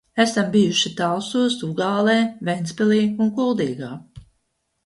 Esam 0.23 0.47
bijuši 0.53 0.91
Talsos, 1.01 1.57
Ugālē, 1.69 2.17
Ventspilī 2.49 3.01
un 3.27 3.33
Kuldīgā. 3.37 3.93